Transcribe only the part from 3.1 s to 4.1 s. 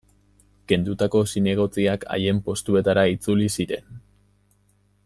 itzuli ziren.